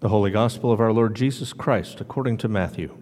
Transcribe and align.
The 0.00 0.08
Holy 0.08 0.30
Gospel 0.30 0.72
of 0.72 0.80
our 0.80 0.94
Lord 0.94 1.14
Jesus 1.14 1.52
Christ 1.52 2.00
according 2.00 2.38
to 2.38 2.48
Matthew. 2.48 2.96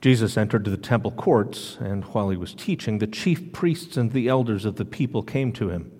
Jesus 0.00 0.38
entered 0.38 0.64
the 0.64 0.78
temple 0.78 1.10
courts, 1.10 1.76
and 1.80 2.04
while 2.04 2.30
he 2.30 2.36
was 2.38 2.54
teaching, 2.54 2.96
the 2.96 3.06
chief 3.06 3.52
priests 3.52 3.98
and 3.98 4.10
the 4.10 4.28
elders 4.28 4.64
of 4.64 4.76
the 4.76 4.86
people 4.86 5.22
came 5.22 5.52
to 5.52 5.68
him. 5.68 5.92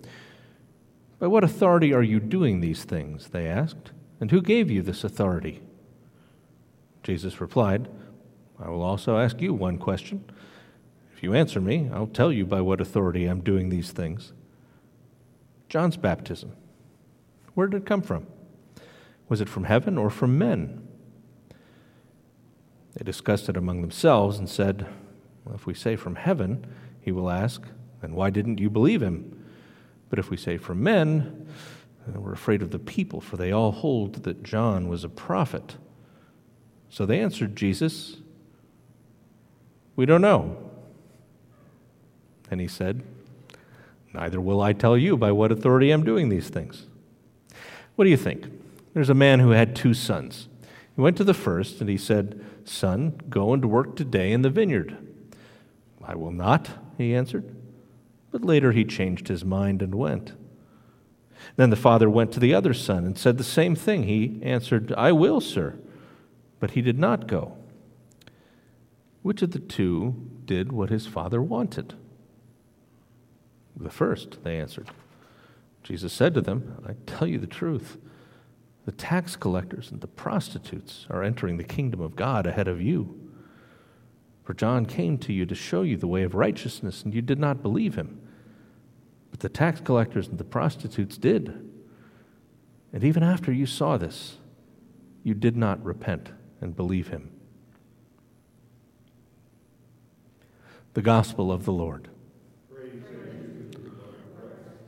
By 1.19 1.27
what 1.27 1.43
authority 1.43 1.93
are 1.93 2.01
you 2.01 2.19
doing 2.19 2.59
these 2.59 2.83
things? 2.85 3.27
They 3.27 3.45
asked. 3.45 3.91
And 4.19 4.31
who 4.31 4.41
gave 4.41 4.71
you 4.71 4.81
this 4.81 5.03
authority? 5.03 5.61
Jesus 7.03 7.39
replied, 7.39 7.87
I 8.59 8.69
will 8.69 8.81
also 8.81 9.19
ask 9.19 9.39
you 9.41 9.53
one 9.53 9.77
question. 9.77 10.23
If 11.15 11.21
you 11.21 11.35
answer 11.35 11.61
me, 11.61 11.87
I'll 11.93 12.07
tell 12.07 12.31
you 12.31 12.47
by 12.47 12.61
what 12.61 12.81
authority 12.81 13.27
I'm 13.27 13.41
doing 13.41 13.69
these 13.69 13.91
things. 13.91 14.33
John's 15.77 15.95
baptism. 15.95 16.53
Where 17.53 17.67
did 17.67 17.83
it 17.83 17.85
come 17.85 18.01
from? 18.01 18.25
Was 19.29 19.41
it 19.41 19.47
from 19.47 19.65
heaven 19.65 19.95
or 19.95 20.09
from 20.09 20.35
men? 20.35 20.87
They 22.95 23.03
discussed 23.05 23.47
it 23.47 23.55
among 23.55 23.81
themselves 23.81 24.39
and 24.39 24.49
said, 24.49 24.87
well, 25.45 25.53
If 25.53 25.67
we 25.67 25.75
say 25.75 25.95
from 25.95 26.15
heaven, 26.15 26.65
he 26.99 27.11
will 27.11 27.29
ask, 27.29 27.61
then 28.01 28.15
why 28.15 28.31
didn't 28.31 28.57
you 28.57 28.71
believe 28.71 29.03
him? 29.03 29.45
But 30.09 30.17
if 30.17 30.31
we 30.31 30.35
say 30.35 30.57
from 30.57 30.81
men, 30.81 31.45
we're 32.07 32.33
afraid 32.33 32.63
of 32.63 32.71
the 32.71 32.79
people, 32.79 33.21
for 33.21 33.37
they 33.37 33.51
all 33.51 33.71
hold 33.71 34.23
that 34.23 34.41
John 34.41 34.87
was 34.87 35.03
a 35.03 35.09
prophet. 35.09 35.77
So 36.89 37.05
they 37.05 37.19
answered 37.19 37.55
Jesus, 37.55 38.17
We 39.95 40.07
don't 40.07 40.21
know. 40.21 40.57
And 42.49 42.59
he 42.59 42.67
said, 42.67 43.03
Neither 44.13 44.41
will 44.41 44.61
I 44.61 44.73
tell 44.73 44.97
you 44.97 45.17
by 45.17 45.31
what 45.31 45.51
authority 45.51 45.91
I'm 45.91 46.03
doing 46.03 46.29
these 46.29 46.49
things. 46.49 46.85
What 47.95 48.05
do 48.05 48.09
you 48.09 48.17
think? 48.17 48.45
There's 48.93 49.09
a 49.09 49.15
man 49.15 49.39
who 49.39 49.51
had 49.51 49.75
two 49.75 49.93
sons. 49.93 50.47
He 50.95 51.01
went 51.01 51.17
to 51.17 51.23
the 51.23 51.33
first 51.33 51.81
and 51.81 51.89
he 51.89 51.97
said, 51.97 52.43
Son, 52.65 53.19
go 53.29 53.53
and 53.53 53.65
work 53.65 53.95
today 53.95 54.31
in 54.31 54.41
the 54.41 54.49
vineyard. 54.49 54.97
I 56.03 56.15
will 56.15 56.31
not, 56.31 56.69
he 56.97 57.13
answered. 57.13 57.55
But 58.31 58.43
later 58.43 58.71
he 58.71 58.85
changed 58.85 59.27
his 59.27 59.45
mind 59.45 59.81
and 59.81 59.95
went. 59.95 60.33
Then 61.55 61.69
the 61.69 61.75
father 61.75 62.09
went 62.09 62.31
to 62.33 62.39
the 62.39 62.53
other 62.53 62.73
son 62.73 63.05
and 63.05 63.17
said 63.17 63.37
the 63.37 63.43
same 63.43 63.75
thing. 63.75 64.03
He 64.03 64.39
answered, 64.41 64.93
I 64.93 65.11
will, 65.11 65.41
sir. 65.41 65.77
But 66.59 66.71
he 66.71 66.81
did 66.81 66.97
not 66.97 67.27
go. 67.27 67.57
Which 69.21 69.41
of 69.41 69.51
the 69.51 69.59
two 69.59 70.15
did 70.45 70.71
what 70.71 70.89
his 70.89 71.07
father 71.07 71.41
wanted? 71.41 71.93
The 73.79 73.89
first, 73.89 74.43
they 74.43 74.59
answered. 74.59 74.89
Jesus 75.83 76.11
said 76.11 76.33
to 76.33 76.41
them, 76.41 76.83
I 76.87 76.93
tell 77.05 77.27
you 77.27 77.37
the 77.37 77.47
truth. 77.47 77.97
The 78.85 78.91
tax 78.91 79.35
collectors 79.35 79.91
and 79.91 80.01
the 80.01 80.07
prostitutes 80.07 81.05
are 81.09 81.23
entering 81.23 81.57
the 81.57 81.63
kingdom 81.63 82.01
of 82.01 82.15
God 82.15 82.47
ahead 82.47 82.67
of 82.67 82.81
you. 82.81 83.29
For 84.43 84.53
John 84.53 84.85
came 84.85 85.17
to 85.19 85.33
you 85.33 85.45
to 85.45 85.55
show 85.55 85.81
you 85.81 85.97
the 85.97 86.07
way 86.07 86.23
of 86.23 86.33
righteousness, 86.33 87.03
and 87.03 87.13
you 87.13 87.21
did 87.21 87.37
not 87.37 87.61
believe 87.61 87.95
him. 87.95 88.21
But 89.29 89.41
the 89.41 89.49
tax 89.49 89.81
collectors 89.81 90.27
and 90.29 90.37
the 90.37 90.45
prostitutes 90.45 91.17
did. 91.17 91.69
And 92.93 93.03
even 93.03 93.23
after 93.23 93.51
you 93.51 93.65
saw 93.65 93.97
this, 93.97 94.37
you 95.23 95.33
did 95.33 95.57
not 95.57 95.83
repent 95.83 96.31
and 96.61 96.75
believe 96.75 97.09
him. 97.09 97.29
The 100.93 101.01
Gospel 101.01 101.51
of 101.51 101.65
the 101.65 101.73
Lord. 101.73 102.07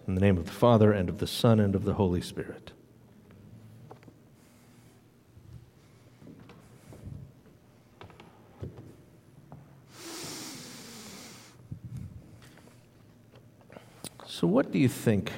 In 0.09 0.15
the 0.15 0.21
name 0.21 0.39
of 0.39 0.45
the 0.47 0.51
Father, 0.51 0.91
and 0.91 1.07
of 1.07 1.19
the 1.19 1.27
Son, 1.27 1.59
and 1.59 1.75
of 1.75 1.85
the 1.85 1.93
Holy 1.93 2.19
Spirit. 2.19 2.71
So, 14.25 14.47
what 14.47 14.71
do 14.71 14.79
you 14.79 14.89
think 14.89 15.31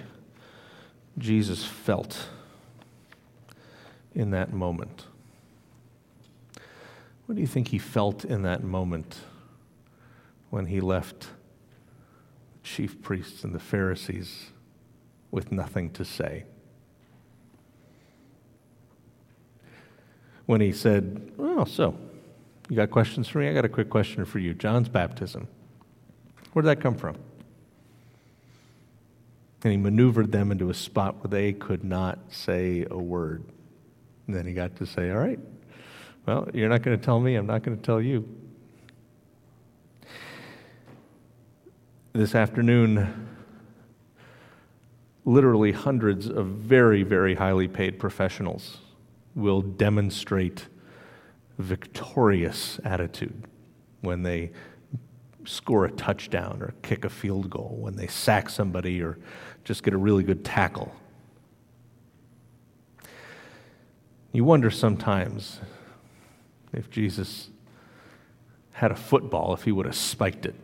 Jesus 1.17 1.65
felt 1.65 2.29
in 4.15 4.31
that 4.31 4.53
moment? 4.53 5.03
What 7.25 7.35
do 7.35 7.41
you 7.41 7.47
think 7.47 7.67
he 7.67 7.77
felt 7.77 8.23
in 8.23 8.43
that 8.43 8.63
moment 8.63 9.17
when 10.49 10.67
he 10.67 10.79
left 10.79 11.27
the 12.53 12.59
chief 12.63 13.01
priests 13.01 13.43
and 13.43 13.53
the 13.53 13.59
Pharisees 13.59 14.45
with 15.31 15.51
nothing 15.51 15.89
to 15.91 16.05
say. 16.05 16.43
When 20.45 20.61
he 20.61 20.71
said, 20.73 21.31
Well, 21.37 21.65
so, 21.65 21.97
you 22.69 22.75
got 22.75 22.91
questions 22.91 23.27
for 23.27 23.39
me? 23.39 23.49
I 23.49 23.53
got 23.53 23.65
a 23.65 23.69
quick 23.69 23.89
question 23.89 24.25
for 24.25 24.39
you. 24.39 24.53
John's 24.53 24.89
baptism. 24.89 25.47
Where 26.53 26.61
did 26.61 26.67
that 26.67 26.81
come 26.81 26.95
from? 26.95 27.15
And 29.63 29.71
he 29.71 29.77
maneuvered 29.77 30.31
them 30.31 30.51
into 30.51 30.69
a 30.69 30.73
spot 30.73 31.23
where 31.23 31.29
they 31.29 31.53
could 31.53 31.83
not 31.83 32.19
say 32.29 32.85
a 32.89 32.97
word. 32.97 33.43
And 34.27 34.35
then 34.35 34.45
he 34.45 34.53
got 34.53 34.75
to 34.77 34.85
say, 34.85 35.11
All 35.11 35.17
right, 35.17 35.39
well, 36.25 36.49
you're 36.53 36.69
not 36.69 36.81
going 36.81 36.97
to 36.97 37.03
tell 37.03 37.19
me, 37.19 37.35
I'm 37.35 37.47
not 37.47 37.63
going 37.63 37.77
to 37.77 37.83
tell 37.83 38.01
you. 38.01 38.27
This 42.13 42.35
afternoon, 42.35 43.29
literally 45.25 45.71
hundreds 45.71 46.27
of 46.27 46.47
very, 46.47 47.03
very 47.03 47.35
highly 47.35 47.67
paid 47.67 47.99
professionals 47.99 48.79
will 49.35 49.61
demonstrate 49.61 50.67
victorious 51.57 52.79
attitude 52.83 53.45
when 54.01 54.23
they 54.23 54.51
score 55.45 55.85
a 55.85 55.91
touchdown 55.91 56.61
or 56.61 56.73
kick 56.81 57.05
a 57.05 57.09
field 57.09 57.49
goal, 57.49 57.77
when 57.79 57.95
they 57.95 58.07
sack 58.07 58.49
somebody 58.49 59.01
or 59.01 59.17
just 59.63 59.83
get 59.83 59.93
a 59.93 59.97
really 59.97 60.23
good 60.23 60.43
tackle. 60.43 60.93
You 64.31 64.43
wonder 64.43 64.71
sometimes 64.71 65.59
if 66.73 66.89
Jesus 66.89 67.49
had 68.71 68.91
a 68.91 68.95
football, 68.95 69.53
if 69.53 69.63
he 69.63 69.71
would 69.71 69.85
have 69.85 69.95
spiked 69.95 70.45
it. 70.45 70.55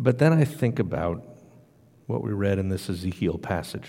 But 0.00 0.18
then 0.18 0.32
I 0.32 0.44
think 0.44 0.78
about 0.78 1.24
what 2.06 2.22
we 2.22 2.32
read 2.32 2.60
in 2.60 2.68
this 2.68 2.88
Ezekiel 2.88 3.36
passage. 3.36 3.88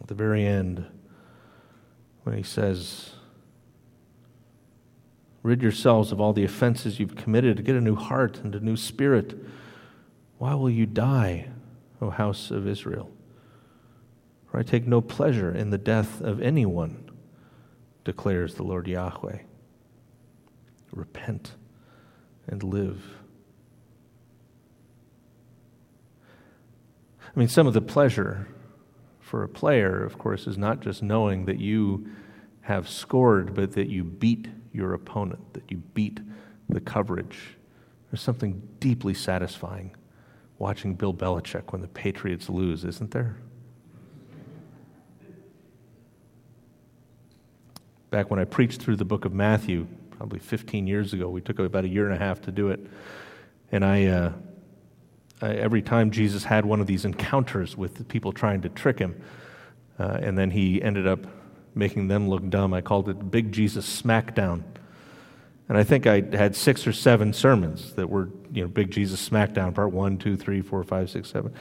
At 0.00 0.08
the 0.08 0.14
very 0.14 0.44
end, 0.44 0.84
when 2.24 2.36
he 2.36 2.42
says, 2.42 3.12
Rid 5.44 5.62
yourselves 5.62 6.10
of 6.10 6.20
all 6.20 6.32
the 6.32 6.44
offenses 6.44 6.98
you've 6.98 7.14
committed, 7.14 7.64
get 7.64 7.76
a 7.76 7.80
new 7.80 7.94
heart 7.94 8.40
and 8.42 8.52
a 8.54 8.60
new 8.60 8.76
spirit. 8.76 9.38
Why 10.38 10.54
will 10.54 10.68
you 10.68 10.84
die, 10.84 11.50
O 12.02 12.10
house 12.10 12.50
of 12.50 12.66
Israel? 12.66 13.10
For 14.50 14.58
I 14.58 14.64
take 14.64 14.88
no 14.88 15.00
pleasure 15.00 15.54
in 15.54 15.70
the 15.70 15.78
death 15.78 16.20
of 16.20 16.42
anyone, 16.42 17.08
declares 18.04 18.56
the 18.56 18.64
Lord 18.64 18.88
Yahweh. 18.88 19.38
Repent 20.92 21.54
and 22.48 22.64
live. 22.64 23.19
I 27.34 27.38
mean, 27.38 27.48
some 27.48 27.66
of 27.66 27.74
the 27.74 27.80
pleasure 27.80 28.48
for 29.20 29.44
a 29.44 29.48
player, 29.48 30.04
of 30.04 30.18
course, 30.18 30.46
is 30.46 30.58
not 30.58 30.80
just 30.80 31.02
knowing 31.02 31.44
that 31.44 31.60
you 31.60 32.10
have 32.62 32.88
scored, 32.88 33.54
but 33.54 33.72
that 33.72 33.88
you 33.88 34.02
beat 34.02 34.48
your 34.72 34.94
opponent, 34.94 35.54
that 35.54 35.62
you 35.68 35.78
beat 35.78 36.20
the 36.68 36.80
coverage. 36.80 37.56
There's 38.10 38.20
something 38.20 38.60
deeply 38.80 39.14
satisfying 39.14 39.94
watching 40.58 40.94
Bill 40.94 41.14
Belichick 41.14 41.72
when 41.72 41.80
the 41.80 41.88
Patriots 41.88 42.50
lose, 42.50 42.84
isn't 42.84 43.12
there? 43.12 43.36
Back 48.10 48.30
when 48.30 48.40
I 48.40 48.44
preached 48.44 48.82
through 48.82 48.96
the 48.96 49.04
book 49.04 49.24
of 49.24 49.32
Matthew, 49.32 49.86
probably 50.10 50.40
15 50.40 50.86
years 50.86 51.12
ago, 51.12 51.30
we 51.30 51.40
took 51.40 51.60
about 51.60 51.84
a 51.84 51.88
year 51.88 52.06
and 52.06 52.14
a 52.14 52.18
half 52.18 52.42
to 52.42 52.52
do 52.52 52.68
it. 52.68 52.80
And 53.70 53.84
I, 53.84 54.06
uh, 54.06 54.32
uh, 55.42 55.46
every 55.46 55.82
time 55.82 56.10
Jesus 56.10 56.44
had 56.44 56.64
one 56.64 56.80
of 56.80 56.86
these 56.86 57.04
encounters 57.04 57.76
with 57.76 58.06
people 58.08 58.32
trying 58.32 58.62
to 58.62 58.68
trick 58.68 58.98
him, 58.98 59.20
uh, 59.98 60.18
and 60.22 60.36
then 60.36 60.50
he 60.50 60.82
ended 60.82 61.06
up 61.06 61.26
making 61.74 62.08
them 62.08 62.28
look 62.28 62.48
dumb. 62.48 62.74
I 62.74 62.80
called 62.80 63.08
it 63.08 63.30
Big 63.30 63.52
Jesus 63.52 64.02
Smackdown. 64.02 64.62
And 65.68 65.78
I 65.78 65.84
think 65.84 66.06
I 66.06 66.22
had 66.32 66.56
six 66.56 66.84
or 66.84 66.92
seven 66.92 67.32
sermons 67.32 67.92
that 67.92 68.10
were, 68.10 68.28
you 68.52 68.62
know, 68.62 68.68
Big 68.68 68.90
Jesus 68.90 69.28
Smackdown, 69.28 69.72
part 69.72 69.92
one, 69.92 70.18
two, 70.18 70.36
three, 70.36 70.62
four, 70.62 70.82
five, 70.82 71.08
six, 71.08 71.30
seven. 71.30 71.54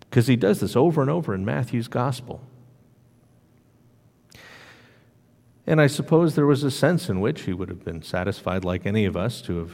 Because 0.00 0.26
he 0.26 0.36
does 0.36 0.60
this 0.60 0.76
over 0.76 1.00
and 1.00 1.10
over 1.10 1.34
in 1.34 1.44
Matthew's 1.44 1.88
gospel. 1.88 2.42
And 5.66 5.80
I 5.80 5.86
suppose 5.86 6.34
there 6.34 6.46
was 6.46 6.62
a 6.62 6.70
sense 6.70 7.08
in 7.08 7.20
which 7.20 7.42
he 7.42 7.52
would 7.52 7.70
have 7.70 7.84
been 7.84 8.02
satisfied, 8.02 8.62
like 8.62 8.84
any 8.84 9.04
of 9.04 9.16
us, 9.16 9.40
to 9.42 9.58
have 9.58 9.72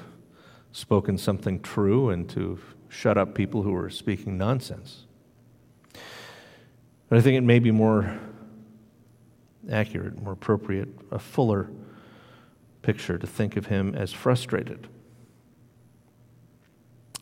spoken 0.70 1.18
something 1.18 1.60
true 1.60 2.08
and 2.08 2.30
to 2.30 2.50
have 2.50 2.74
shut 2.92 3.16
up 3.16 3.34
people 3.34 3.62
who 3.62 3.72
were 3.72 3.88
speaking 3.88 4.36
nonsense. 4.36 5.06
But 7.08 7.18
I 7.18 7.22
think 7.22 7.38
it 7.38 7.42
may 7.42 7.58
be 7.58 7.70
more 7.70 8.20
accurate, 9.70 10.20
more 10.22 10.34
appropriate, 10.34 10.90
a 11.10 11.18
fuller 11.18 11.70
picture 12.82 13.16
to 13.16 13.26
think 13.26 13.56
of 13.56 13.66
him 13.66 13.94
as 13.94 14.12
frustrated, 14.12 14.88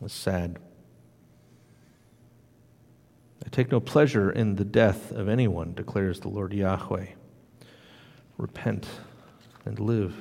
as 0.04 0.12
sad. 0.12 0.58
I 3.46 3.48
take 3.50 3.70
no 3.70 3.78
pleasure 3.78 4.28
in 4.28 4.56
the 4.56 4.64
death 4.64 5.12
of 5.12 5.28
anyone, 5.28 5.74
declares 5.74 6.18
the 6.18 6.28
Lord 6.28 6.52
Yahweh. 6.52 7.06
Repent 8.38 8.88
and 9.64 9.78
live. 9.78 10.16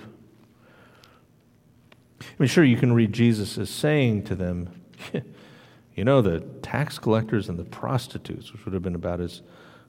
I 2.21 2.25
mean, 2.37 2.47
sure, 2.47 2.63
you 2.63 2.77
can 2.77 2.93
read 2.93 3.13
Jesus 3.13 3.57
as 3.57 3.71
saying 3.71 4.25
to 4.25 4.35
them, 4.35 4.78
you 5.95 6.03
know, 6.03 6.21
the 6.21 6.39
tax 6.61 6.99
collectors 6.99 7.49
and 7.49 7.57
the 7.57 7.65
prostitutes, 7.65 8.51
which 8.51 8.65
would 8.65 8.73
have 8.73 8.83
been 8.83 8.95
about 8.95 9.19
as 9.19 9.41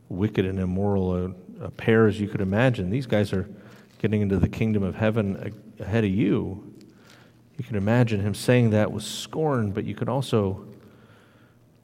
wicked 0.09 0.45
and 0.45 0.59
immoral 0.59 1.15
a, 1.15 1.35
a 1.61 1.71
pair 1.71 2.07
as 2.07 2.21
you 2.21 2.29
could 2.29 2.41
imagine, 2.41 2.91
these 2.91 3.07
guys 3.07 3.33
are 3.33 3.49
getting 3.99 4.21
into 4.23 4.39
the 4.39 4.49
kingdom 4.49 4.83
of 4.83 4.95
heaven 4.95 5.55
ahead 5.79 6.05
of 6.05 6.11
you. 6.11 6.75
You 7.59 7.65
can 7.65 7.77
imagine 7.77 8.21
him 8.21 8.35
saying 8.35 8.71
that 8.71 8.91
with 8.91 9.03
scorn, 9.03 9.73
but 9.73 9.85
you 9.85 9.95
could 9.95 10.09
also 10.09 10.67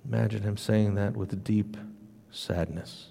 imagine 0.09 0.43
him 0.43 0.57
saying 0.57 0.95
that 0.95 1.15
with 1.15 1.45
deep 1.45 1.77
sadness. 2.31 3.09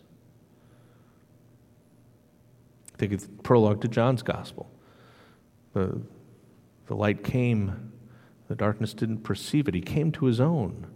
Think 2.98 3.12
it's 3.12 3.28
prologue 3.44 3.82
to 3.82 3.88
John's 3.88 4.24
gospel. 4.24 4.70
The, 5.74 6.02
the 6.88 6.96
light 6.96 7.24
came, 7.24 7.92
the 8.48 8.56
darkness 8.56 8.94
didn't 8.94 9.20
perceive 9.20 9.68
it. 9.68 9.74
He 9.74 9.82
came 9.82 10.12
to 10.14 10.26
his 10.26 10.40
own. 10.40 10.88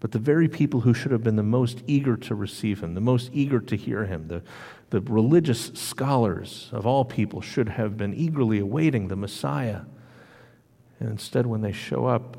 But 0.00 0.12
the 0.12 0.18
very 0.18 0.48
people 0.48 0.80
who 0.80 0.94
should 0.94 1.10
have 1.10 1.22
been 1.22 1.36
the 1.36 1.42
most 1.42 1.82
eager 1.86 2.16
to 2.18 2.34
receive 2.34 2.82
him, 2.82 2.94
the 2.94 3.00
most 3.00 3.30
eager 3.32 3.60
to 3.60 3.76
hear 3.76 4.04
him, 4.04 4.28
the, 4.28 4.42
the 4.90 5.00
religious 5.00 5.66
scholars 5.74 6.68
of 6.72 6.86
all 6.86 7.04
people 7.04 7.40
should 7.40 7.68
have 7.70 7.96
been 7.96 8.14
eagerly 8.14 8.58
awaiting 8.58 9.08
the 9.08 9.16
Messiah. 9.16 9.80
And 11.00 11.08
instead, 11.08 11.46
when 11.46 11.62
they 11.62 11.72
show 11.72 12.06
up, 12.06 12.36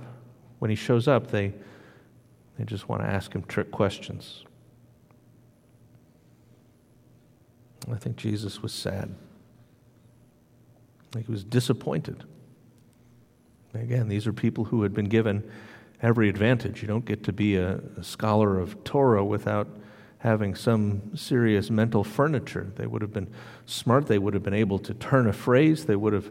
when 0.60 0.70
he 0.70 0.76
shows 0.76 1.08
up, 1.08 1.32
they, 1.32 1.54
they 2.58 2.66
just 2.66 2.90
want 2.90 3.02
to 3.02 3.08
ask 3.08 3.34
him 3.34 3.44
trick 3.44 3.72
questions. 3.72 4.44
I 7.92 7.96
think 7.96 8.18
Jesus 8.18 8.62
was 8.62 8.74
sad. 8.74 9.14
He 11.18 11.32
was 11.32 11.44
disappointed. 11.44 12.24
Again, 13.82 14.08
these 14.08 14.28
are 14.28 14.34
people 14.34 14.66
who 14.66 14.84
had 14.84 14.94
been 14.94 15.10
given 15.10 15.50
every 16.02 16.30
advantage. 16.30 16.82
You 16.82 16.88
don't 16.88 17.06
get 17.06 17.24
to 17.26 17.34
be 17.34 17.56
a, 17.56 17.80
a 17.98 18.04
scholar 18.04 18.60
of 18.60 18.84
Torah 18.84 19.26
without 19.26 19.68
having 20.20 20.56
some 20.56 21.16
serious 21.16 21.70
mental 21.70 22.04
furniture. 22.04 22.72
They 22.76 22.88
would 22.88 23.02
have 23.02 23.14
been 23.14 23.30
smart. 23.66 24.08
They 24.08 24.18
would 24.18 24.34
have 24.34 24.44
been 24.44 24.54
able 24.54 24.80
to 24.80 24.94
turn 24.94 25.28
a 25.28 25.34
phrase. 25.34 25.86
They 25.86 25.96
would 25.96 26.14
have 26.14 26.30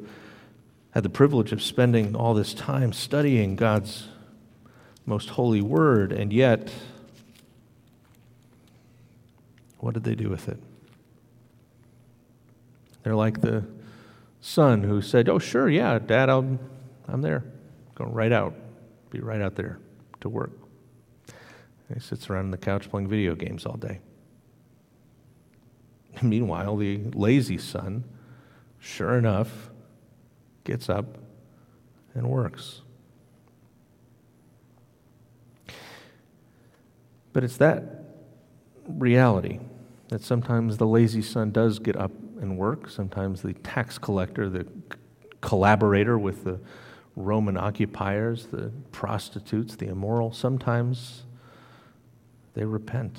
had 0.90 1.02
the 1.02 1.10
privilege 1.10 1.52
of 1.52 1.62
spending 1.62 2.16
all 2.16 2.34
this 2.34 2.54
time 2.54 2.92
studying 2.92 3.54
God's 3.54 4.08
most 5.04 5.30
holy 5.30 5.60
word, 5.60 6.10
and 6.10 6.32
yet, 6.32 6.70
what 9.78 9.94
did 9.94 10.02
they 10.04 10.16
do 10.16 10.28
with 10.28 10.48
it? 10.48 10.58
They're 13.02 13.14
like 13.14 13.40
the 13.40 13.64
son 14.40 14.82
who 14.82 15.00
said, 15.00 15.28
Oh, 15.28 15.38
sure, 15.38 15.68
yeah, 15.68 15.98
Dad, 16.00 16.28
I'm, 16.28 16.58
I'm 17.08 17.22
there. 17.22 17.44
Going 17.94 18.12
right 18.12 18.32
out, 18.32 18.54
be 19.10 19.20
right 19.20 19.40
out 19.40 19.54
there 19.54 19.78
to 20.20 20.28
work. 20.28 20.52
He 21.92 22.00
sits 22.00 22.28
around 22.28 22.46
on 22.46 22.50
the 22.50 22.58
couch 22.58 22.90
playing 22.90 23.08
video 23.08 23.34
games 23.34 23.64
all 23.64 23.76
day. 23.76 24.00
Meanwhile, 26.22 26.76
the 26.76 26.98
lazy 27.14 27.58
son, 27.58 28.04
sure 28.80 29.16
enough, 29.16 29.70
gets 30.64 30.88
up 30.88 31.18
and 32.14 32.28
works. 32.28 32.82
But 37.32 37.44
it's 37.44 37.58
that 37.58 37.84
reality 38.88 39.60
that 40.08 40.22
sometimes 40.22 40.78
the 40.78 40.86
lazy 40.86 41.22
son 41.22 41.50
does 41.50 41.78
get 41.78 41.96
up 41.96 42.12
and 42.40 42.56
work. 42.56 42.88
Sometimes 42.88 43.42
the 43.42 43.52
tax 43.54 43.98
collector, 43.98 44.48
the 44.48 44.66
collaborator 45.40 46.18
with 46.18 46.44
the 46.44 46.58
Roman 47.16 47.56
occupiers, 47.56 48.46
the 48.46 48.70
prostitutes, 48.92 49.74
the 49.76 49.88
immoral, 49.88 50.32
sometimes 50.32 51.22
they 52.54 52.64
repent. 52.64 53.18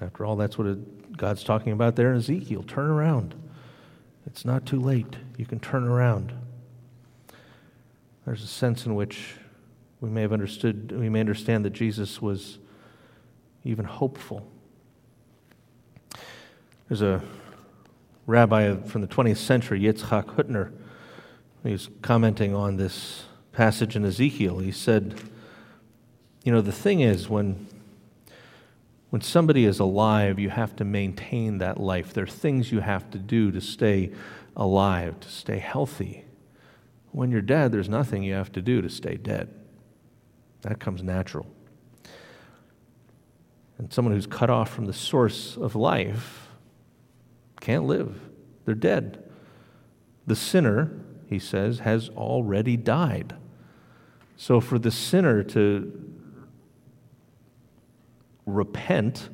After 0.00 0.26
all, 0.26 0.36
that's 0.36 0.58
what 0.58 1.16
God's 1.16 1.42
talking 1.42 1.72
about 1.72 1.96
there 1.96 2.10
in 2.10 2.18
Ezekiel. 2.18 2.62
Turn 2.62 2.90
around. 2.90 3.34
It's 4.26 4.44
not 4.44 4.66
too 4.66 4.78
late. 4.78 5.16
You 5.38 5.46
can 5.46 5.58
turn 5.58 5.84
around. 5.84 6.34
There's 8.26 8.42
a 8.42 8.48
sense 8.48 8.84
in 8.84 8.94
which 8.94 9.34
we 10.00 10.10
may 10.10 10.20
have 10.20 10.32
understood, 10.32 10.92
we 10.92 11.08
may 11.08 11.20
understand 11.20 11.64
that 11.64 11.72
Jesus 11.72 12.20
was 12.20 12.58
even 13.64 13.86
hopeful. 13.86 14.46
There's 16.88 17.02
a 17.02 17.22
rabbi 18.26 18.76
from 18.76 19.00
the 19.00 19.08
20th 19.08 19.38
century, 19.38 19.80
Yitzhak 19.80 20.36
Hutner. 20.36 20.72
He's 21.66 21.88
commenting 22.00 22.54
on 22.54 22.76
this 22.76 23.24
passage 23.52 23.96
in 23.96 24.04
Ezekiel. 24.04 24.58
He 24.58 24.70
said, 24.70 25.20
you 26.44 26.52
know, 26.52 26.60
the 26.60 26.70
thing 26.70 27.00
is, 27.00 27.28
when, 27.28 27.66
when 29.10 29.20
somebody 29.20 29.64
is 29.64 29.80
alive, 29.80 30.38
you 30.38 30.50
have 30.50 30.76
to 30.76 30.84
maintain 30.84 31.58
that 31.58 31.80
life. 31.80 32.12
There 32.12 32.24
are 32.24 32.28
things 32.28 32.70
you 32.70 32.80
have 32.80 33.10
to 33.10 33.18
do 33.18 33.50
to 33.50 33.60
stay 33.60 34.12
alive, 34.54 35.18
to 35.20 35.28
stay 35.28 35.58
healthy. 35.58 36.24
When 37.10 37.30
you're 37.30 37.40
dead, 37.40 37.72
there's 37.72 37.88
nothing 37.88 38.22
you 38.22 38.34
have 38.34 38.52
to 38.52 38.62
do 38.62 38.80
to 38.80 38.88
stay 38.88 39.16
dead. 39.16 39.48
That 40.62 40.78
comes 40.78 41.02
natural. 41.02 41.46
And 43.78 43.92
someone 43.92 44.14
who's 44.14 44.26
cut 44.26 44.50
off 44.50 44.70
from 44.72 44.86
the 44.86 44.92
source 44.92 45.56
of 45.56 45.74
life 45.74 46.48
can't 47.60 47.84
live, 47.84 48.20
they're 48.64 48.74
dead. 48.74 49.22
The 50.26 50.36
sinner, 50.36 50.92
he 51.28 51.38
says, 51.38 51.80
has 51.80 52.08
already 52.10 52.76
died. 52.76 53.34
So 54.36 54.60
for 54.60 54.78
the 54.78 54.90
sinner 54.90 55.42
to 55.42 56.12
repent 58.44 59.28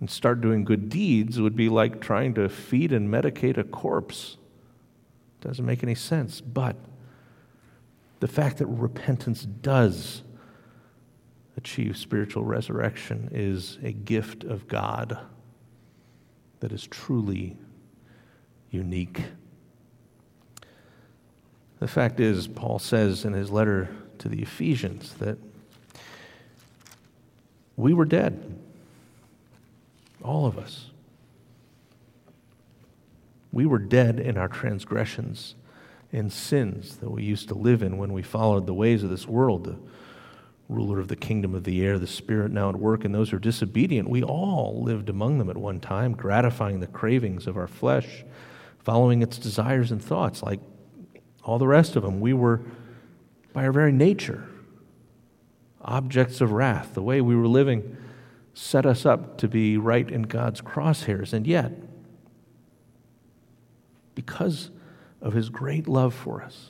and 0.00 0.10
start 0.10 0.40
doing 0.40 0.64
good 0.64 0.88
deeds 0.88 1.40
would 1.40 1.56
be 1.56 1.68
like 1.68 2.00
trying 2.00 2.34
to 2.34 2.48
feed 2.48 2.92
and 2.92 3.08
medicate 3.08 3.56
a 3.56 3.64
corpse. 3.64 4.36
Doesn't 5.40 5.64
make 5.64 5.82
any 5.82 5.94
sense. 5.94 6.40
But 6.40 6.76
the 8.20 8.28
fact 8.28 8.58
that 8.58 8.66
repentance 8.66 9.44
does 9.44 10.22
achieve 11.56 11.96
spiritual 11.96 12.44
resurrection 12.44 13.28
is 13.32 13.78
a 13.82 13.92
gift 13.92 14.44
of 14.44 14.68
God 14.68 15.18
that 16.60 16.72
is 16.72 16.86
truly 16.86 17.56
unique. 18.70 19.22
The 21.80 21.88
fact 21.88 22.18
is, 22.18 22.48
Paul 22.48 22.78
says 22.78 23.24
in 23.24 23.32
his 23.32 23.50
letter 23.50 23.88
to 24.18 24.28
the 24.28 24.42
Ephesians 24.42 25.14
that 25.14 25.38
we 27.76 27.94
were 27.94 28.04
dead. 28.04 28.58
All 30.22 30.46
of 30.46 30.58
us. 30.58 30.90
We 33.52 33.64
were 33.64 33.78
dead 33.78 34.18
in 34.18 34.36
our 34.36 34.48
transgressions 34.48 35.54
and 36.12 36.32
sins 36.32 36.96
that 36.96 37.10
we 37.10 37.22
used 37.22 37.48
to 37.48 37.54
live 37.54 37.82
in 37.82 37.98
when 37.98 38.12
we 38.12 38.22
followed 38.22 38.66
the 38.66 38.74
ways 38.74 39.02
of 39.04 39.10
this 39.10 39.26
world, 39.26 39.64
the 39.64 39.76
ruler 40.68 40.98
of 40.98 41.08
the 41.08 41.16
kingdom 41.16 41.54
of 41.54 41.64
the 41.64 41.84
air, 41.84 41.98
the 41.98 42.06
spirit 42.06 42.50
now 42.50 42.68
at 42.68 42.76
work 42.76 43.04
in 43.04 43.12
those 43.12 43.30
who 43.30 43.36
are 43.36 43.40
disobedient. 43.40 44.08
We 44.08 44.22
all 44.22 44.82
lived 44.82 45.08
among 45.08 45.38
them 45.38 45.48
at 45.48 45.56
one 45.56 45.80
time, 45.80 46.12
gratifying 46.12 46.80
the 46.80 46.86
cravings 46.86 47.46
of 47.46 47.56
our 47.56 47.68
flesh, 47.68 48.24
following 48.80 49.22
its 49.22 49.38
desires 49.38 49.92
and 49.92 50.02
thoughts, 50.02 50.42
like 50.42 50.60
all 51.48 51.58
the 51.58 51.66
rest 51.66 51.96
of 51.96 52.02
them. 52.02 52.20
We 52.20 52.34
were, 52.34 52.60
by 53.54 53.64
our 53.64 53.72
very 53.72 53.90
nature, 53.90 54.46
objects 55.80 56.42
of 56.42 56.52
wrath. 56.52 56.92
The 56.92 57.02
way 57.02 57.22
we 57.22 57.34
were 57.34 57.48
living 57.48 57.96
set 58.52 58.84
us 58.84 59.06
up 59.06 59.38
to 59.38 59.48
be 59.48 59.78
right 59.78 60.10
in 60.10 60.22
God's 60.22 60.60
crosshairs. 60.60 61.32
And 61.32 61.46
yet, 61.46 61.72
because 64.14 64.70
of 65.22 65.32
his 65.32 65.48
great 65.48 65.88
love 65.88 66.12
for 66.12 66.42
us, 66.42 66.68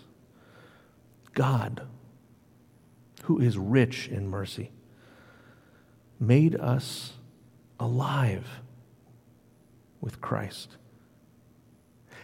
God, 1.34 1.82
who 3.24 3.40
is 3.40 3.58
rich 3.58 4.06
in 4.06 4.28
mercy, 4.28 4.70
made 6.20 6.54
us 6.54 7.14
alive 7.80 8.46
with 10.00 10.20
Christ. 10.20 10.76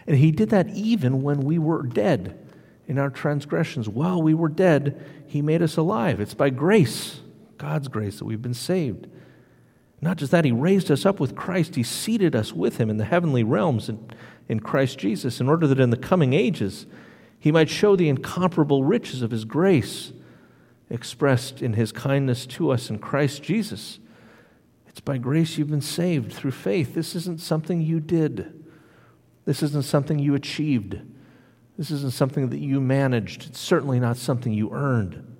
And 0.07 0.15
he 0.15 0.31
did 0.31 0.51
that 0.51 0.69
even 0.69 1.21
when 1.21 1.41
we 1.41 1.59
were 1.59 1.83
dead 1.83 2.39
in 2.87 2.99
our 2.99 3.09
transgressions. 3.09 3.89
While 3.89 4.21
we 4.21 4.33
were 4.33 4.49
dead, 4.49 5.03
he 5.27 5.41
made 5.41 5.61
us 5.61 5.77
alive. 5.77 6.19
It's 6.19 6.33
by 6.33 6.49
grace, 6.49 7.19
God's 7.57 7.87
grace, 7.87 8.19
that 8.19 8.25
we've 8.25 8.41
been 8.41 8.53
saved. 8.53 9.07
Not 10.01 10.17
just 10.17 10.31
that, 10.31 10.45
he 10.45 10.51
raised 10.51 10.91
us 10.91 11.05
up 11.05 11.19
with 11.19 11.35
Christ. 11.35 11.75
He 11.75 11.83
seated 11.83 12.35
us 12.35 12.53
with 12.53 12.77
him 12.77 12.89
in 12.89 12.97
the 12.97 13.05
heavenly 13.05 13.43
realms 13.43 13.89
in, 13.89 14.07
in 14.47 14.59
Christ 14.59 14.99
Jesus, 14.99 15.39
in 15.39 15.49
order 15.49 15.65
that 15.67 15.79
in 15.79 15.89
the 15.89 15.97
coming 15.97 16.33
ages 16.33 16.85
he 17.39 17.51
might 17.51 17.69
show 17.69 17.95
the 17.95 18.09
incomparable 18.09 18.83
riches 18.83 19.21
of 19.21 19.31
his 19.31 19.45
grace 19.45 20.11
expressed 20.89 21.61
in 21.61 21.73
his 21.73 21.91
kindness 21.91 22.45
to 22.45 22.71
us 22.71 22.89
in 22.89 22.99
Christ 22.99 23.43
Jesus. 23.43 23.99
It's 24.87 24.99
by 24.99 25.17
grace 25.17 25.57
you've 25.57 25.69
been 25.69 25.81
saved 25.81 26.31
through 26.33 26.51
faith. 26.51 26.93
This 26.93 27.15
isn't 27.15 27.41
something 27.41 27.81
you 27.81 27.99
did, 27.99 28.63
this 29.45 29.61
isn't 29.61 29.85
something 29.85 30.19
you 30.19 30.35
achieved. 30.35 30.99
This 31.77 31.91
isn't 31.91 32.13
something 32.13 32.49
that 32.49 32.59
you 32.59 32.79
managed. 32.79 33.45
It's 33.47 33.59
certainly 33.59 33.99
not 33.99 34.17
something 34.17 34.53
you 34.53 34.71
earned. 34.71 35.35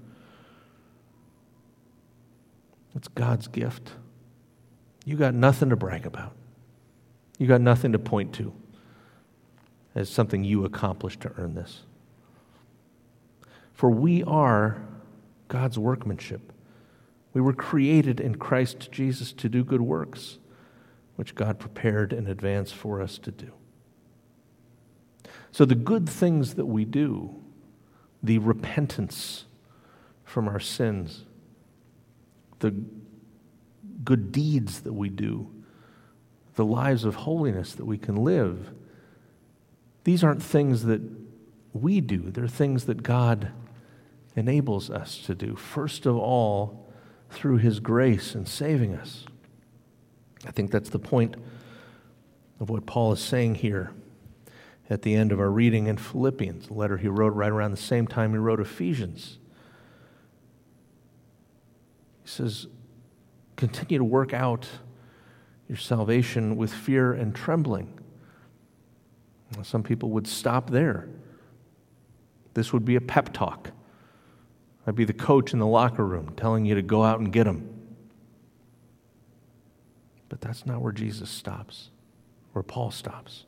It's 2.95 3.07
God's 3.07 3.47
gift. 3.47 3.91
You 5.05 5.15
got 5.15 5.33
nothing 5.33 5.69
to 5.69 5.75
brag 5.75 6.05
about. 6.05 6.33
You 7.37 7.47
got 7.47 7.61
nothing 7.61 7.91
to 7.91 7.99
point 7.99 8.33
to 8.35 8.53
as 9.93 10.09
something 10.09 10.43
you 10.43 10.65
accomplished 10.65 11.21
to 11.21 11.31
earn 11.37 11.55
this. 11.55 11.83
For 13.73 13.89
we 13.89 14.23
are 14.23 14.81
God's 15.47 15.77
workmanship. 15.77 16.51
We 17.33 17.41
were 17.41 17.53
created 17.53 18.19
in 18.19 18.35
Christ 18.35 18.91
Jesus 18.91 19.33
to 19.33 19.49
do 19.49 19.63
good 19.63 19.81
works, 19.81 20.37
which 21.17 21.35
God 21.35 21.59
prepared 21.59 22.13
in 22.13 22.27
advance 22.27 22.71
for 22.71 23.01
us 23.01 23.17
to 23.19 23.31
do. 23.31 23.51
So, 25.51 25.65
the 25.65 25.75
good 25.75 26.09
things 26.09 26.55
that 26.55 26.65
we 26.65 26.85
do, 26.85 27.35
the 28.21 28.39
repentance 28.39 29.45
from 30.23 30.47
our 30.47 30.59
sins, 30.59 31.25
the 32.59 32.73
good 34.03 34.31
deeds 34.31 34.81
that 34.81 34.93
we 34.93 35.09
do, 35.09 35.49
the 36.55 36.65
lives 36.65 37.05
of 37.05 37.15
holiness 37.15 37.73
that 37.73 37.85
we 37.85 37.97
can 37.97 38.15
live, 38.15 38.71
these 40.03 40.23
aren't 40.23 40.43
things 40.43 40.83
that 40.83 41.01
we 41.73 42.01
do, 42.01 42.31
they're 42.31 42.47
things 42.47 42.85
that 42.85 43.03
God 43.03 43.51
enables 44.35 44.89
us 44.89 45.19
to 45.19 45.35
do. 45.35 45.55
First 45.55 46.05
of 46.05 46.17
all, 46.17 46.85
through 47.29 47.57
His 47.57 47.79
grace 47.79 48.35
in 48.35 48.45
saving 48.45 48.95
us. 48.95 49.25
I 50.45 50.51
think 50.51 50.71
that's 50.71 50.89
the 50.89 50.99
point 50.99 51.35
of 52.59 52.69
what 52.69 52.85
Paul 52.85 53.11
is 53.11 53.19
saying 53.19 53.55
here 53.55 53.91
at 54.89 55.01
the 55.01 55.15
end 55.15 55.31
of 55.31 55.39
our 55.39 55.49
reading 55.49 55.87
in 55.87 55.97
Philippians, 55.97 56.69
a 56.69 56.73
letter 56.73 56.97
he 56.97 57.07
wrote 57.07 57.33
right 57.33 57.51
around 57.51 57.71
the 57.71 57.77
same 57.77 58.05
time 58.05 58.31
he 58.31 58.37
wrote 58.37 58.59
Ephesians. 58.59 59.39
He 62.23 62.29
says, 62.29 62.67
Continue 63.55 63.97
to 63.97 64.03
work 64.03 64.33
out 64.33 64.67
your 65.69 65.77
salvation 65.77 66.57
with 66.57 66.71
fear 66.71 67.13
and 67.13 67.33
trembling. 67.33 67.99
Some 69.63 69.83
people 69.83 70.09
would 70.09 70.27
stop 70.27 70.69
there. 70.69 71.07
This 72.53 72.73
would 72.73 72.83
be 72.83 72.97
a 72.97 73.01
pep 73.01 73.31
talk. 73.31 73.71
I'd 74.85 74.95
be 74.95 75.05
the 75.05 75.13
coach 75.13 75.53
in 75.53 75.59
the 75.59 75.65
locker 75.65 76.05
room 76.05 76.33
telling 76.35 76.65
you 76.65 76.75
to 76.75 76.81
go 76.81 77.03
out 77.03 77.19
and 77.19 77.31
get 77.31 77.45
them. 77.45 77.69
But 80.27 80.41
that's 80.41 80.65
not 80.65 80.81
where 80.81 80.91
Jesus 80.91 81.29
stops, 81.29 81.89
where 82.51 82.63
Paul 82.63 82.91
stops 82.91 83.45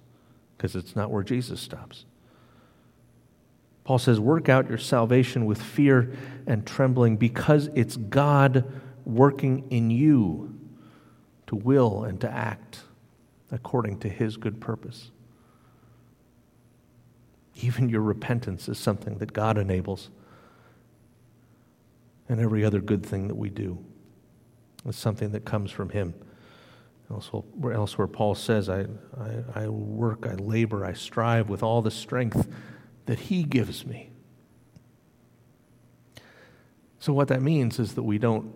because 0.58 0.76
it's 0.76 0.96
not 0.96 1.12
where 1.12 1.24
Jesus 1.24 1.62
stops. 1.62 2.06
Paul 3.84 4.00
says, 4.00 4.20
Work 4.20 4.50
out 4.50 4.68
your 4.68 4.78
salvation 4.78 5.46
with 5.46 5.62
fear 5.62 6.12
and 6.46 6.66
trembling 6.66 7.18
because 7.18 7.70
it's 7.76 7.96
God 7.96 8.66
working 9.06 9.66
in 9.70 9.90
you 9.90 10.54
to 11.48 11.56
will 11.56 12.04
and 12.04 12.20
to 12.22 12.30
act 12.30 12.82
according 13.52 14.00
to 14.00 14.10
his 14.10 14.36
good 14.36 14.60
purpose. 14.60 15.12
Even 17.56 17.88
your 17.88 18.02
repentance 18.02 18.68
is 18.68 18.78
something 18.78 19.20
that 19.20 19.32
God 19.34 19.58
enables. 19.58 20.10
And 22.30 22.42
every 22.42 22.66
other 22.66 22.82
good 22.82 23.06
thing 23.06 23.30
that 23.30 23.36
we 23.36 23.50
do 23.50 23.84
is 24.86 24.98
something 24.98 25.32
that 25.32 25.46
comes 25.46 25.72
from 25.72 25.90
him. 25.90 26.14
Elsewhere, 27.10 27.74
elsewhere 27.74 28.08
Paul 28.08 28.36
says, 28.36 28.68
I, 28.68 28.86
I, 29.18 29.64
I 29.64 29.68
work, 29.70 30.28
I 30.28 30.34
labor, 30.34 30.86
I 30.86 30.94
strive 30.94 31.48
with 31.48 31.64
all 31.64 31.82
the 31.82 31.92
strength 31.92 32.50
that 33.06 33.20
He 33.20 33.44
gives 33.44 33.86
me. 33.86 34.10
So, 37.00 37.14
what 37.14 37.30
that 37.30 37.42
means 37.42 37.80
is 37.80 37.96
that 37.96 38.04
we 38.04 38.18
don't 38.18 38.54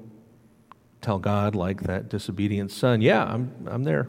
tell 0.99 1.17
God, 1.17 1.55
like 1.55 1.83
that 1.83 2.09
disobedient 2.09 2.71
son, 2.71 3.01
yeah, 3.01 3.23
I'm, 3.23 3.53
I'm 3.67 3.83
there, 3.83 4.05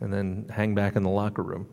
and 0.00 0.12
then 0.12 0.46
hang 0.50 0.74
back 0.74 0.96
in 0.96 1.04
the 1.04 1.10
locker 1.10 1.42
room. 1.42 1.68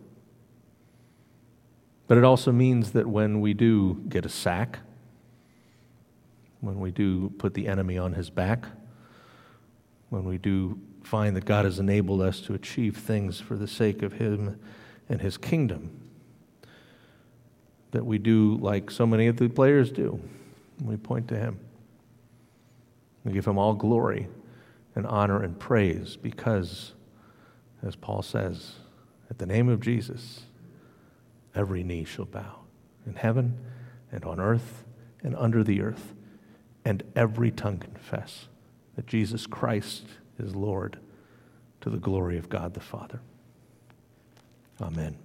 But 2.08 2.18
it 2.18 2.24
also 2.24 2.52
means 2.52 2.92
that 2.92 3.08
when 3.08 3.42
we 3.42 3.54
do 3.54 4.04
get 4.08 4.26
a 4.26 4.30
sack, 4.30 4.80
when 6.62 6.80
we 6.80 6.92
do 6.92 7.30
put 7.38 7.54
the 7.54 7.68
enemy 7.68 7.98
on 7.98 8.14
his 8.14 8.30
back, 8.30 8.66
when 10.10 10.24
we 10.24 10.38
do 10.38 10.80
find 11.08 11.38
that 11.38 11.46
God 11.46 11.64
has 11.64 11.80
enabled 11.80 12.22
us 12.22 12.42
to 12.42 12.54
achieve 12.54 12.98
things 12.98 13.40
for 13.40 13.56
the 13.56 13.68
sake 13.68 14.02
of 14.02 14.14
Him 14.14 14.60
and 15.08 15.22
His 15.22 15.38
kingdom. 15.38 16.02
That 17.92 18.06
we 18.06 18.18
do 18.18 18.58
like 18.58 18.92
so 18.92 19.08
many 19.08 19.28
of 19.28 19.38
the 19.38 19.48
players 19.48 19.90
do. 19.90 20.20
We 20.84 20.98
point 20.98 21.30
to 21.30 21.38
Him. 21.38 21.60
We 23.24 23.32
give 23.32 23.48
Him 23.48 23.58
all 23.58 23.74
glory 23.74 24.28
and 24.96 25.08
honor 25.08 25.42
and 25.42 25.58
praise 25.58 26.18
because, 26.18 26.94
as 27.82 27.96
Paul 27.96 28.22
says, 28.22 28.74
at 29.30 29.38
the 29.38 29.46
name 29.46 29.70
of 29.70 29.80
Jesus, 29.80 30.42
every 31.56 31.84
knee 31.84 32.04
shall 32.04 32.26
bow 32.26 32.60
in 33.06 33.16
heaven 33.16 33.58
and 34.12 34.26
on 34.26 34.42
earth 34.42 34.84
and 35.24 35.36
under 35.38 35.64
the 35.64 35.82
earth, 35.82 36.14
and 36.84 37.04
every 37.16 37.52
tongue 37.52 37.80
confess 37.80 38.48
that 38.96 39.08
Jesus 39.08 39.48
Christ 39.48 40.06
is 40.39 40.56
Lord 40.56 40.98
to 41.82 41.89
the 41.89 41.98
glory 41.98 42.38
of 42.38 42.50
God 42.50 42.74
the 42.74 42.79
Father. 42.79 43.20
Amen. 44.82 45.17